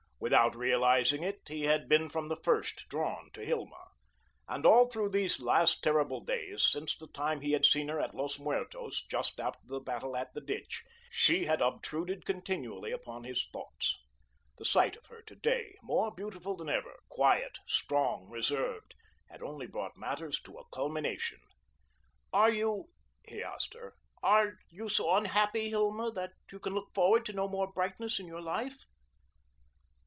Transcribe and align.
Without 0.23 0.55
realising 0.55 1.23
it, 1.23 1.41
he 1.47 1.63
had 1.63 1.89
been 1.89 2.07
from 2.07 2.27
the 2.27 2.35
first 2.37 2.87
drawn 2.89 3.31
to 3.33 3.43
Hilma, 3.43 3.87
and 4.47 4.67
all 4.67 4.87
through 4.87 5.09
these 5.09 5.39
last 5.39 5.81
terrible 5.83 6.21
days, 6.23 6.61
since 6.69 6.95
the 6.95 7.07
time 7.07 7.41
he 7.41 7.53
had 7.53 7.65
seen 7.65 7.87
her 7.87 7.99
at 7.99 8.13
Los 8.13 8.37
Muertos, 8.37 9.03
just 9.09 9.39
after 9.39 9.65
the 9.65 9.79
battle 9.79 10.15
at 10.15 10.31
the 10.35 10.39
ditch, 10.39 10.83
she 11.09 11.45
had 11.45 11.59
obtruded 11.59 12.23
continually 12.23 12.91
upon 12.91 13.23
his 13.23 13.49
thoughts. 13.51 13.97
The 14.59 14.63
sight 14.63 14.95
of 14.95 15.07
her 15.07 15.23
to 15.23 15.35
day, 15.35 15.73
more 15.81 16.13
beautiful 16.13 16.55
than 16.55 16.69
ever, 16.69 16.99
quiet, 17.09 17.57
strong, 17.67 18.29
reserved, 18.29 18.93
had 19.27 19.41
only 19.41 19.65
brought 19.65 19.97
matters 19.97 20.39
to 20.43 20.59
a 20.59 20.69
culmination. 20.71 21.39
"Are 22.31 22.51
you," 22.53 22.89
he 23.27 23.41
asked 23.43 23.73
her, 23.73 23.95
"are 24.21 24.59
you 24.69 24.87
so 24.87 25.15
unhappy, 25.15 25.69
Hilma, 25.69 26.11
that 26.11 26.33
you 26.51 26.59
can 26.59 26.75
look 26.75 26.93
forward 26.93 27.25
to 27.25 27.33
no 27.33 27.47
more 27.47 27.73
brightness 27.73 28.19
in 28.19 28.27
your 28.27 28.41
life?" 28.41 28.83